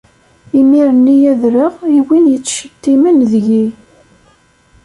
Imir-nni 0.59 1.17
ad 1.31 1.41
rreɣ 1.53 1.75
i 1.97 1.99
win 2.07 2.25
yettcettimen 2.31 3.17
deg-i. 3.31 3.65